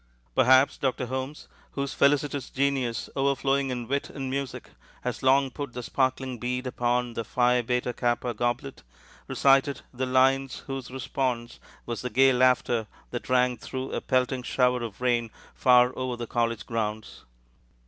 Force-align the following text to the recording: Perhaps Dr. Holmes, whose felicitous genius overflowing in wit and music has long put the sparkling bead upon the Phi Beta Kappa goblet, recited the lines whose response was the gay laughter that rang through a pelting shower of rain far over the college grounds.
Perhaps 0.33 0.79
Dr. 0.79 1.05
Holmes, 1.05 1.47
whose 1.73 1.93
felicitous 1.93 2.49
genius 2.49 3.07
overflowing 3.15 3.69
in 3.69 3.87
wit 3.87 4.09
and 4.09 4.31
music 4.31 4.71
has 5.03 5.21
long 5.21 5.51
put 5.51 5.73
the 5.73 5.83
sparkling 5.83 6.39
bead 6.39 6.65
upon 6.65 7.13
the 7.13 7.23
Phi 7.23 7.61
Beta 7.61 7.93
Kappa 7.93 8.33
goblet, 8.33 8.81
recited 9.27 9.81
the 9.93 10.07
lines 10.07 10.63
whose 10.65 10.89
response 10.89 11.59
was 11.85 12.01
the 12.01 12.09
gay 12.09 12.33
laughter 12.33 12.87
that 13.11 13.29
rang 13.29 13.57
through 13.57 13.91
a 13.91 14.01
pelting 14.01 14.41
shower 14.41 14.81
of 14.81 15.01
rain 15.01 15.29
far 15.53 15.95
over 15.95 16.15
the 16.17 16.25
college 16.25 16.65
grounds. 16.65 17.23